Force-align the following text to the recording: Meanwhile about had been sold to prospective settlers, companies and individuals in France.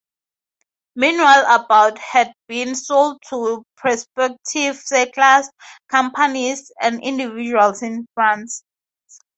Meanwhile 0.95 1.45
about 1.47 1.99
had 1.99 2.33
been 2.47 2.73
sold 2.73 3.21
to 3.29 3.63
prospective 3.77 4.77
settlers, 4.77 5.47
companies 5.89 6.71
and 6.81 7.03
individuals 7.03 7.83
in 7.83 8.07
France. 8.15 8.63